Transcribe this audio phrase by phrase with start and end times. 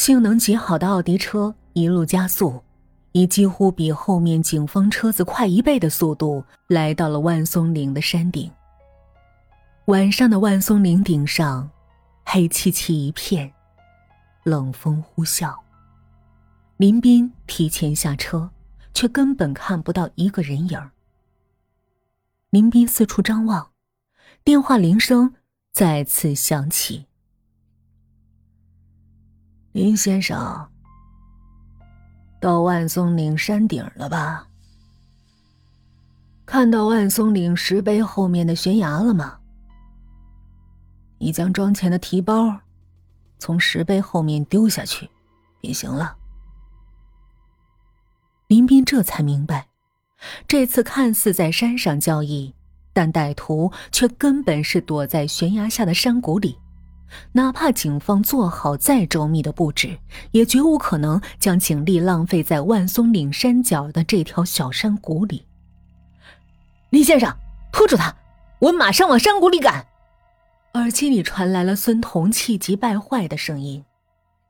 [0.00, 2.64] 性能极好的奥迪车一路加速，
[3.12, 8.50] 以几乎比后面警方车子快一倍的速度来到了万松岭的山顶。
[9.88, 11.68] 晚上的万松岭顶上，
[12.24, 13.52] 黑漆漆一片，
[14.44, 15.54] 冷风呼啸。
[16.78, 18.48] 林斌提前下车，
[18.94, 20.90] 却根本看不到一个人影。
[22.48, 23.72] 林斌四处张望，
[24.42, 25.34] 电话铃声
[25.74, 27.09] 再次响起。
[29.72, 30.68] 林先生，
[32.40, 34.48] 到万松岭山顶了吧？
[36.44, 39.38] 看到万松岭石碑后面的悬崖了吗？
[41.18, 42.58] 你将装钱的提包
[43.38, 45.08] 从石碑后面丢下去，
[45.60, 46.16] 便行了。
[48.48, 49.68] 林斌这才明白，
[50.48, 52.52] 这次看似在山上交易，
[52.92, 56.58] 但歹徒却根本是躲在悬崖下的山谷里。
[57.32, 59.98] 哪怕警方做好再周密的布置，
[60.32, 65.44] 也绝无可能将警力浪费在万松岭山脚的这条小山谷里。
[66.90, 67.36] 林先生，
[67.72, 68.16] 拖住他，
[68.58, 69.86] 我马上往山谷里赶。
[70.74, 73.84] 耳机里传来了孙彤气急败坏的声音，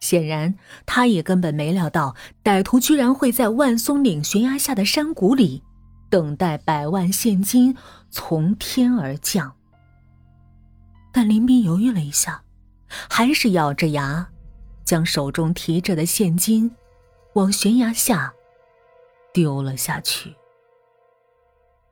[0.00, 2.14] 显然他也根本没料到
[2.44, 5.62] 歹徒居然会在万松岭悬崖下的山谷里，
[6.10, 7.74] 等待百万现金
[8.10, 9.52] 从天而降。
[11.12, 12.42] 但林斌犹豫了一下。
[13.08, 14.28] 还是咬着牙，
[14.84, 16.74] 将手中提着的现金
[17.34, 18.34] 往悬崖下
[19.32, 20.34] 丢了下去。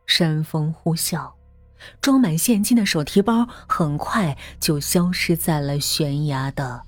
[0.06, 1.32] 山风呼啸，
[2.00, 6.82] 装满现金的手提包很快就消失在了悬崖的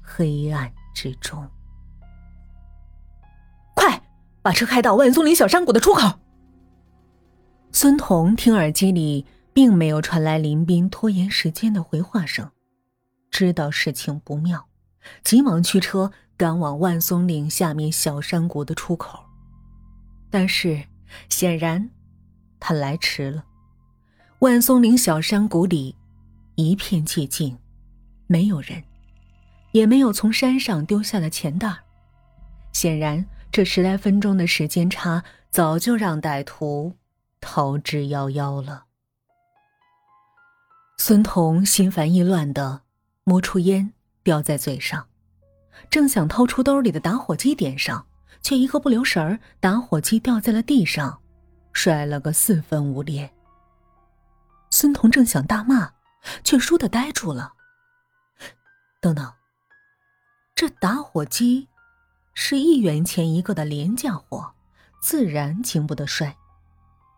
[0.00, 1.46] 黑暗之中。
[3.74, 4.02] 快，
[4.42, 6.20] 把车开到万松林小山谷的出口。
[7.72, 12.50] 孙彤听耳机里并没有传来林斌拖延时间的回话声。
[13.32, 14.68] 知道事情不妙，
[15.24, 19.24] 急忙驱车赶往万松岭下面小山谷的出口。
[20.30, 20.84] 但是，
[21.30, 21.90] 显然
[22.60, 23.44] 他来迟了。
[24.40, 25.96] 万松岭小山谷里
[26.56, 27.58] 一片寂静，
[28.26, 28.84] 没有人，
[29.72, 31.74] 也没有从山上丢下的钱袋。
[32.72, 36.96] 显然，这十来分钟的时间差，早就让歹徒
[37.40, 38.84] 逃之夭夭了。
[40.98, 42.81] 孙彤心烦意乱的。
[43.24, 43.92] 摸出烟，
[44.24, 45.06] 叼在嘴上，
[45.88, 48.06] 正想掏出兜里的打火机点上，
[48.42, 51.20] 却一个不留神儿，打火机掉在了地上，
[51.72, 53.32] 摔了个四分五裂。
[54.70, 55.92] 孙彤正想大骂，
[56.42, 57.52] 却倏地呆住了。
[59.00, 59.32] 等等，
[60.56, 61.68] 这打火机
[62.34, 64.54] 是一元钱一个的廉价货，
[65.00, 66.36] 自然经不得摔。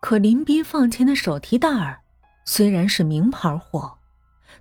[0.01, 2.01] 可林斌放钱的手提袋儿，
[2.45, 3.97] 虽然是名牌货。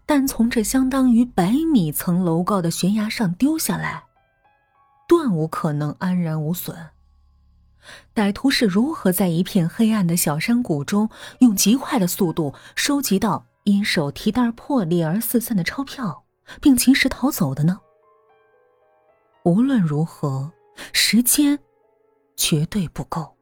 [0.07, 4.05] 但从这相当于百米层楼高的悬崖上丢下来，
[5.09, 6.91] 断无可能安然无损。
[8.15, 11.09] 歹徒是如何在一片黑暗的小山谷中，
[11.41, 16.25] 用极快的速度收集到因手提袋破裂而四散的钞票，
[16.61, 17.81] 并及时逃走的呢？
[19.45, 20.53] 无论如何，
[20.93, 21.59] 时间
[22.37, 23.37] 绝对不够。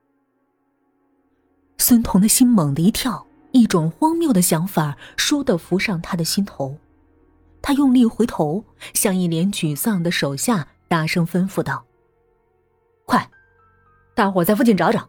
[1.79, 3.27] 孙彤的心猛地一跳。
[3.53, 6.79] 一种荒谬的想法倏地浮上他的心头，
[7.61, 8.65] 他用力回头，
[8.95, 11.85] 向一脸沮丧的手下大声吩咐道
[13.07, 13.31] ：“快，
[14.15, 15.09] 大伙在附近找找，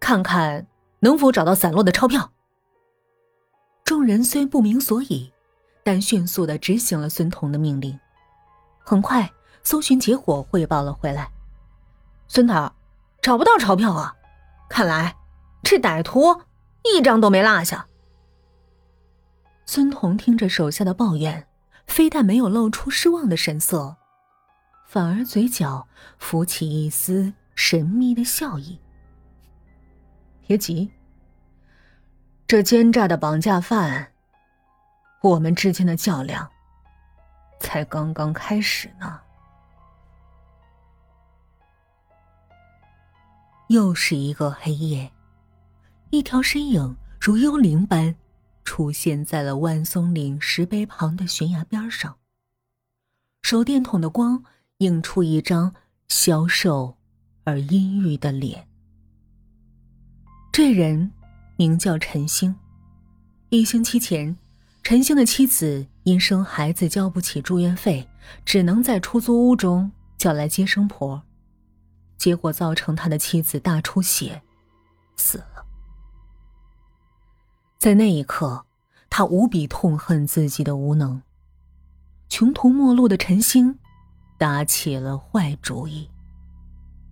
[0.00, 0.66] 看看
[1.00, 2.32] 能否找到散落的钞票。”
[3.84, 5.30] 众人虽不明所以，
[5.82, 7.98] 但迅速的执行了孙彤的命令。
[8.82, 9.30] 很快，
[9.62, 11.30] 搜寻结果汇报了回来
[12.28, 12.72] ：“孙头，
[13.20, 14.14] 找不到钞票啊！
[14.70, 15.14] 看来
[15.62, 16.40] 这歹徒……”
[16.84, 17.86] 一张都没落下。
[19.66, 21.48] 孙彤听着手下的抱怨，
[21.86, 23.96] 非但没有露出失望的神色，
[24.86, 28.78] 反而嘴角浮起一丝神秘的笑意。
[30.46, 30.92] 别急，
[32.46, 34.12] 这奸诈的绑架犯，
[35.22, 36.50] 我们之间的较量
[37.58, 39.20] 才刚刚开始呢。
[43.68, 45.10] 又是一个黑夜。
[46.14, 48.14] 一条身影如幽灵般
[48.62, 52.14] 出现在了万松岭石碑旁的悬崖边上。
[53.42, 54.44] 手电筒的光
[54.78, 55.74] 映出一张
[56.06, 56.96] 消瘦
[57.42, 58.68] 而阴郁的脸。
[60.52, 61.10] 这人
[61.56, 62.54] 名叫陈星。
[63.48, 64.36] 一星期前，
[64.84, 68.08] 陈星的妻子因生孩子交不起住院费，
[68.44, 71.20] 只能在出租屋中叫来接生婆，
[72.16, 74.40] 结果造成他的妻子大出血，
[75.16, 75.53] 死了。
[77.84, 78.64] 在那一刻，
[79.10, 81.20] 他无比痛恨自己的无能。
[82.30, 83.78] 穷途末路的陈星，
[84.38, 86.08] 打起了坏主意。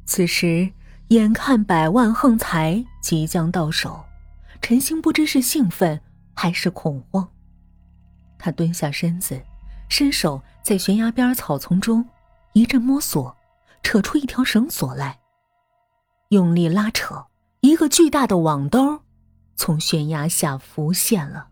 [0.07, 0.73] 此时，
[1.09, 4.03] 眼看百万横财即将到手，
[4.63, 6.01] 陈星不知是兴奋
[6.33, 7.29] 还是恐慌。
[8.39, 9.39] 他蹲下身子，
[9.91, 12.03] 伸手在悬崖边草丛中
[12.55, 13.37] 一阵摸索，
[13.83, 15.19] 扯出一条绳索来。
[16.31, 17.27] 用力拉扯，
[17.61, 19.03] 一个巨大的网兜
[19.57, 21.49] 从悬崖下浮现了。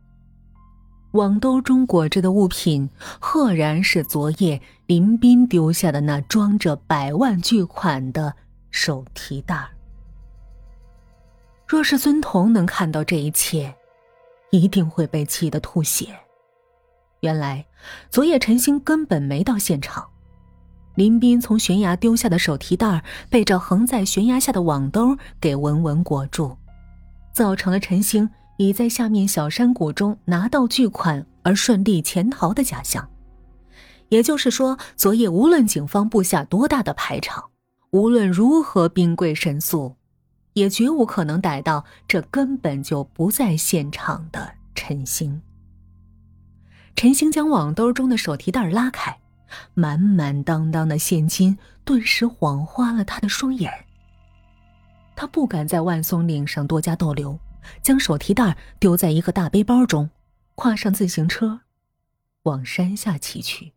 [1.13, 2.89] 网兜中裹着的物品，
[3.21, 8.35] 赫然是昨夜林斌丢下的那装着百万巨款的
[8.71, 9.71] 手提袋。
[11.67, 13.75] 若是孙彤能看到这一切，
[14.51, 16.09] 一定会被气得吐血。
[17.21, 17.67] 原来，
[18.09, 20.09] 昨夜陈星根本没到现场，
[20.95, 26.57] 林斌从悬崖丢下的手提袋被这横在悬崖下的网兜给稳稳裹住，
[27.33, 28.31] 造成了陈星。
[28.63, 33.09] 已在下面小山谷中拿到巨款而顺利潜逃的假象，
[34.11, 37.43] 也就是说，昨夜无论警方布下多大的排场，
[37.93, 39.97] 无论如何兵贵神速，
[40.53, 45.41] 也绝无可能逮到这根本就不在现场的陈星。
[46.95, 49.21] 陈星将网兜中的手提袋拉开，
[49.73, 51.57] 满满当当的现金
[51.87, 53.73] 顿时晃花了他的双眼。
[55.21, 57.39] 他不敢在万松岭上多加逗留。
[57.83, 60.09] 将手提袋丢在一个大背包中，
[60.55, 61.61] 跨上自行车，
[62.45, 63.75] 往山下骑去。